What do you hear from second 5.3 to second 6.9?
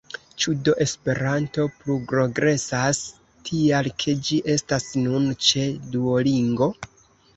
ĉe Duolingo?